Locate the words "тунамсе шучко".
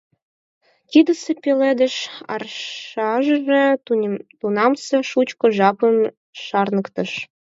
4.37-5.45